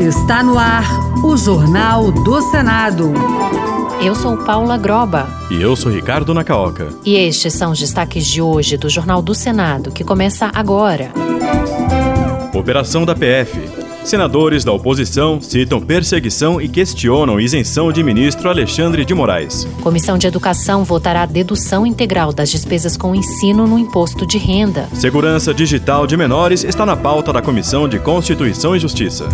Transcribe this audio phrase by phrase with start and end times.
[0.00, 0.84] Está no ar
[1.24, 3.12] o Jornal do Senado.
[4.02, 5.28] Eu sou Paula Groba.
[5.50, 6.88] E eu sou Ricardo Nacaoca.
[7.04, 11.12] E estes são os destaques de hoje do Jornal do Senado, que começa agora.
[12.52, 13.81] Operação da PF.
[14.04, 19.66] Senadores da oposição citam perseguição e questionam isenção de ministro Alexandre de Moraes.
[19.80, 24.88] Comissão de Educação votará a dedução integral das despesas com ensino no imposto de renda.
[24.92, 29.28] Segurança digital de menores está na pauta da Comissão de Constituição e Justiça.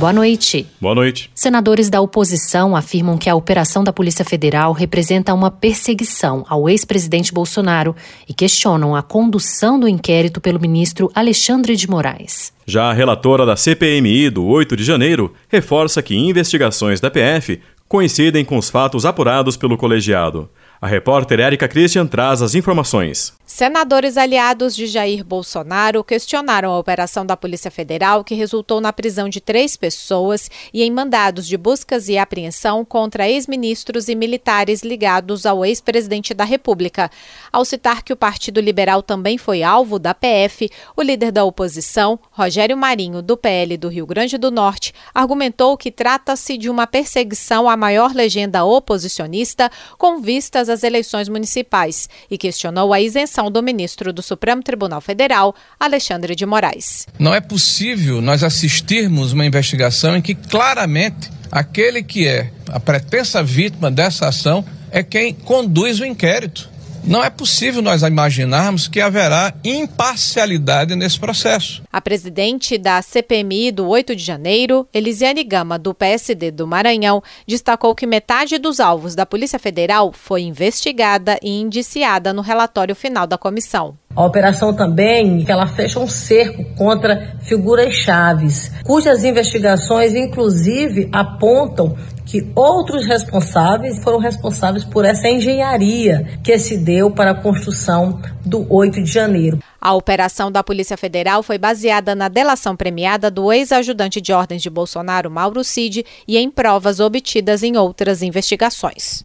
[0.00, 0.66] Boa noite.
[0.80, 1.30] Boa noite.
[1.34, 7.34] Senadores da oposição afirmam que a operação da Polícia Federal representa uma perseguição ao ex-presidente
[7.34, 7.94] Bolsonaro
[8.26, 12.50] e questionam a condução do inquérito pelo ministro Alexandre de Moraes.
[12.64, 18.42] Já a relatora da CPMI do 8 de janeiro reforça que investigações da PF coincidem
[18.42, 20.48] com os fatos apurados pelo colegiado.
[20.80, 23.34] A repórter Érica Christian traz as informações.
[23.52, 29.28] Senadores aliados de Jair Bolsonaro questionaram a operação da Polícia Federal que resultou na prisão
[29.28, 35.46] de três pessoas e em mandados de buscas e apreensão contra ex-ministros e militares ligados
[35.46, 37.10] ao ex-presidente da República.
[37.52, 42.20] Ao citar que o Partido Liberal também foi alvo da PF, o líder da oposição,
[42.30, 47.68] Rogério Marinho, do PL do Rio Grande do Norte, argumentou que trata-se de uma perseguição
[47.68, 54.12] à maior legenda oposicionista com vistas às eleições municipais e questionou a isenção do ministro
[54.12, 57.06] do Supremo Tribunal Federal, Alexandre de Moraes.
[57.18, 63.42] Não é possível nós assistirmos uma investigação em que claramente aquele que é a pretensa
[63.42, 66.69] vítima dessa ação é quem conduz o inquérito.
[67.04, 71.82] Não é possível nós imaginarmos que haverá imparcialidade nesse processo.
[71.90, 77.94] A presidente da CPMI do 8 de janeiro, Elisiane Gama, do PSD do Maranhão, destacou
[77.94, 83.38] que metade dos alvos da Polícia Federal foi investigada e indiciada no relatório final da
[83.38, 83.96] comissão.
[84.14, 91.96] A operação também que ela fecha um cerco contra figuras chaves, cujas investigações inclusive apontam
[92.30, 98.64] que outros responsáveis foram responsáveis por essa engenharia que se deu para a construção do
[98.72, 99.58] 8 de janeiro.
[99.80, 104.70] A operação da Polícia Federal foi baseada na delação premiada do ex-ajudante de ordens de
[104.70, 109.24] Bolsonaro, Mauro Cid, e em provas obtidas em outras investigações.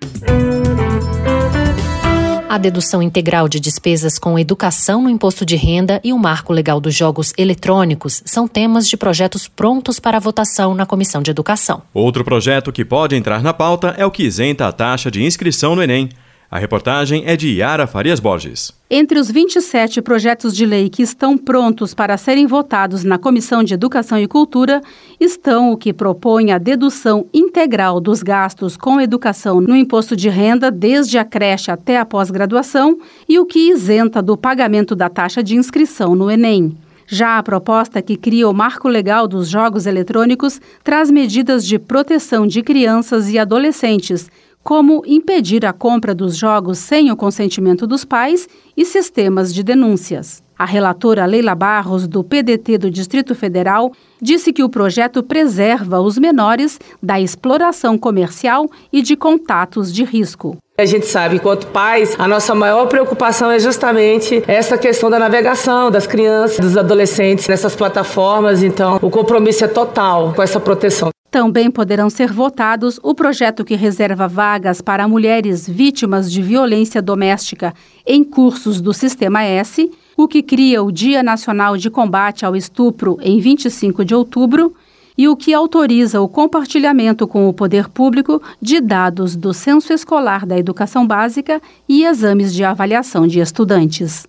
[2.47, 6.79] A dedução integral de despesas com educação no imposto de renda e o marco legal
[6.79, 11.81] dos jogos eletrônicos são temas de projetos prontos para votação na Comissão de Educação.
[11.91, 15.75] Outro projeto que pode entrar na pauta é o que isenta a taxa de inscrição
[15.75, 16.09] no Enem.
[16.55, 18.71] A reportagem é de Yara Farias Borges.
[18.89, 23.73] Entre os 27 projetos de lei que estão prontos para serem votados na Comissão de
[23.73, 24.81] Educação e Cultura
[25.19, 30.71] estão o que propõe a dedução integral dos gastos com educação no imposto de renda
[30.71, 35.57] desde a creche até a pós-graduação e o que isenta do pagamento da taxa de
[35.57, 36.77] inscrição no Enem.
[37.05, 42.47] Já a proposta que cria o marco legal dos jogos eletrônicos traz medidas de proteção
[42.47, 44.29] de crianças e adolescentes
[44.65, 50.43] como impedir a compra dos jogos sem o consentimento dos pais e sistemas de denúncias.
[50.57, 56.17] A relatora Leila Barros, do PDT do Distrito Federal, disse que o projeto preserva os
[56.17, 60.57] menores da exploração comercial e de contatos de risco.
[60.79, 65.91] A gente sabe, enquanto pais, a nossa maior preocupação é justamente essa questão da navegação
[65.91, 68.63] das crianças, dos adolescentes nessas plataformas.
[68.63, 71.11] Então, o compromisso é total com essa proteção.
[71.35, 77.73] Também poderão ser votados o projeto que reserva vagas para mulheres vítimas de violência doméstica
[78.07, 83.18] em cursos do Sistema S, o que cria o Dia Nacional de Combate ao Estupro
[83.22, 84.74] em 25 de outubro
[85.18, 90.45] e o que autoriza o compartilhamento com o poder público de dados do censo escolar
[90.45, 94.25] da educação básica e exames de avaliação de estudantes.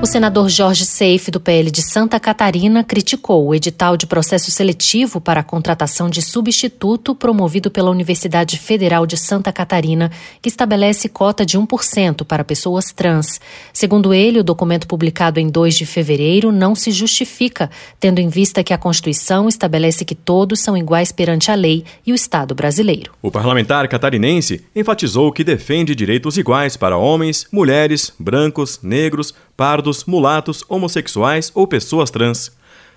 [0.00, 5.20] O senador Jorge Seife, do PL de Santa Catarina, criticou o edital de processo seletivo
[5.20, 10.08] para a contratação de substituto promovido pela Universidade Federal de Santa Catarina,
[10.40, 13.40] que estabelece cota de 1% para pessoas trans.
[13.72, 17.68] Segundo ele, o documento publicado em 2 de fevereiro não se justifica,
[17.98, 22.12] tendo em vista que a Constituição estabelece que todos são iguais perante a lei e
[22.12, 23.10] o Estado brasileiro.
[23.20, 30.64] O parlamentar catarinense enfatizou que defende direitos iguais para homens, mulheres, brancos, negros, pardos, mulatos,
[30.68, 32.52] homossexuais ou pessoas trans.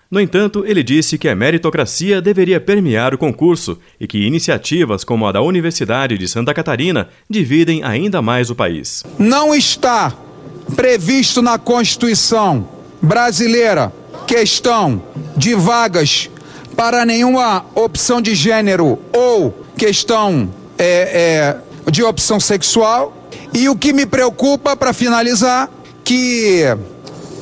[0.09, 5.25] No entanto, ele disse que a meritocracia deveria permear o concurso e que iniciativas como
[5.25, 9.05] a da Universidade de Santa Catarina dividem ainda mais o país.
[9.17, 10.13] Não está
[10.75, 12.67] previsto na Constituição
[13.01, 13.93] brasileira
[14.27, 15.01] questão
[15.35, 16.29] de vagas
[16.75, 21.55] para nenhuma opção de gênero ou questão é,
[21.87, 23.17] é, de opção sexual.
[23.53, 25.69] E o que me preocupa, para finalizar,
[26.03, 26.63] que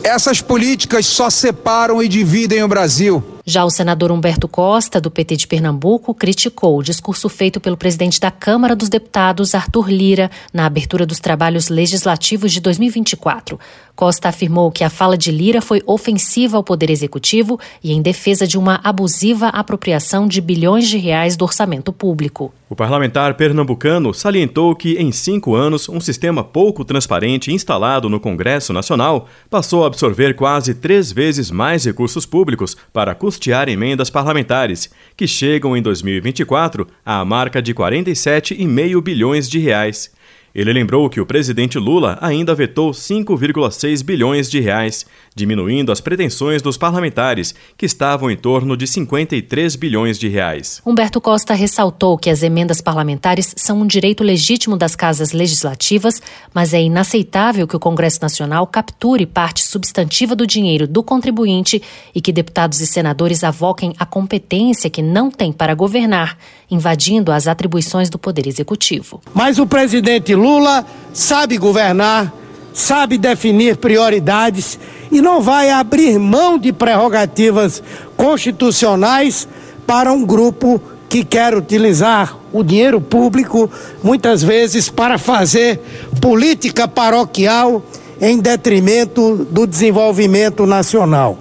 [0.03, 3.23] essas políticas só separam e dividem o Brasil.
[3.45, 8.19] Já o senador Humberto Costa, do PT de Pernambuco, criticou o discurso feito pelo presidente
[8.19, 13.59] da Câmara dos Deputados, Arthur Lira, na abertura dos trabalhos legislativos de 2024.
[13.95, 18.45] Costa afirmou que a fala de Lira foi ofensiva ao Poder Executivo e em defesa
[18.45, 22.53] de uma abusiva apropriação de bilhões de reais do orçamento público.
[22.69, 28.71] O parlamentar pernambucano salientou que, em cinco anos, um sistema pouco transparente instalado no Congresso
[28.71, 34.87] Nacional passou a absorver quase três vezes mais recursos públicos para custear emendas parlamentares,
[35.17, 40.13] que chegam em 2024 à marca de 47,5 bilhões de reais.
[40.53, 45.05] Ele lembrou que o presidente Lula ainda vetou 5,6 bilhões de reais,
[45.39, 50.81] diminuindo as pretensões dos parlamentares, que estavam em torno de 53 bilhões de reais.
[50.85, 56.21] Humberto Costa ressaltou que as emendas parlamentares são um direito legítimo das casas legislativas,
[56.53, 61.81] mas é inaceitável que o Congresso Nacional capture parte substantiva do dinheiro do contribuinte
[62.13, 66.37] e que deputados e senadores avoquem a competência que não tem para governar,
[66.69, 69.21] invadindo as atribuições do Poder Executivo.
[69.33, 72.33] Mas o presidente Lula sabe governar,
[72.79, 74.79] sabe definir prioridades
[75.11, 77.83] e não vai abrir mão de prerrogativas
[78.15, 79.47] constitucionais
[79.85, 83.69] para um grupo que quer utilizar o dinheiro público
[84.01, 85.81] muitas vezes para fazer
[86.21, 87.83] política paroquial
[88.21, 91.39] em detrimento do desenvolvimento nacional.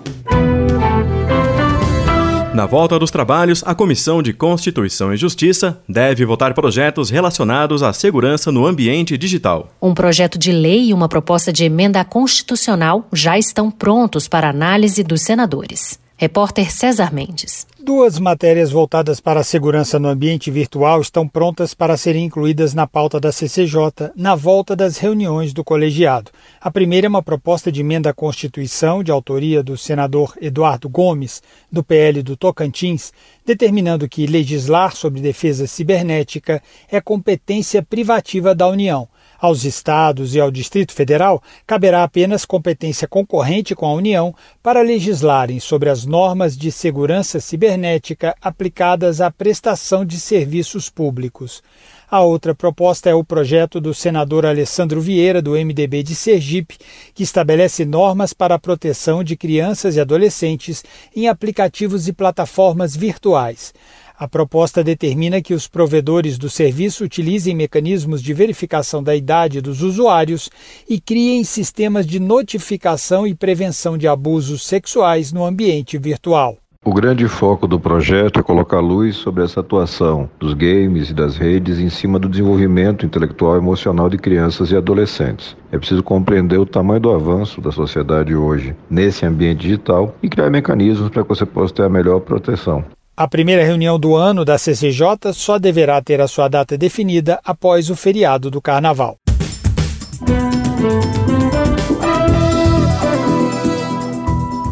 [2.58, 7.92] Na volta dos trabalhos, a Comissão de Constituição e Justiça deve votar projetos relacionados à
[7.92, 9.68] segurança no ambiente digital.
[9.80, 15.04] Um projeto de lei e uma proposta de emenda constitucional já estão prontos para análise
[15.04, 16.00] dos senadores.
[16.20, 17.64] Repórter César Mendes.
[17.78, 22.88] Duas matérias voltadas para a segurança no ambiente virtual estão prontas para serem incluídas na
[22.88, 26.32] pauta da CCJ na volta das reuniões do colegiado.
[26.60, 31.40] A primeira é uma proposta de emenda à Constituição, de autoria do senador Eduardo Gomes,
[31.70, 33.12] do PL do Tocantins,
[33.46, 36.60] determinando que legislar sobre defesa cibernética
[36.90, 39.08] é competência privativa da União.
[39.40, 45.60] Aos estados e ao Distrito Federal caberá apenas competência concorrente com a União para legislarem
[45.60, 51.62] sobre as normas de segurança cibernética aplicadas à prestação de serviços públicos.
[52.10, 56.78] A outra proposta é o projeto do senador Alessandro Vieira, do MDB de Sergipe,
[57.14, 60.82] que estabelece normas para a proteção de crianças e adolescentes
[61.14, 63.72] em aplicativos e plataformas virtuais.
[64.20, 69.80] A proposta determina que os provedores do serviço utilizem mecanismos de verificação da idade dos
[69.80, 70.50] usuários
[70.90, 76.56] e criem sistemas de notificação e prevenção de abusos sexuais no ambiente virtual.
[76.84, 81.36] O grande foco do projeto é colocar luz sobre essa atuação dos games e das
[81.36, 85.56] redes em cima do desenvolvimento intelectual e emocional de crianças e adolescentes.
[85.70, 90.50] É preciso compreender o tamanho do avanço da sociedade hoje nesse ambiente digital e criar
[90.50, 92.84] mecanismos para que você possa ter a melhor proteção.
[93.18, 97.90] A primeira reunião do ano da CCJ só deverá ter a sua data definida após
[97.90, 99.16] o feriado do Carnaval.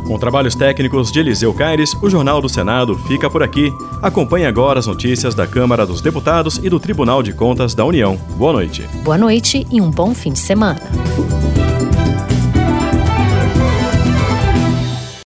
[0.07, 3.73] Com trabalhos técnicos de Eliseu Caires, o Jornal do Senado fica por aqui.
[4.01, 8.17] Acompanhe agora as notícias da Câmara dos Deputados e do Tribunal de Contas da União.
[8.37, 8.83] Boa noite.
[9.03, 10.81] Boa noite e um bom fim de semana.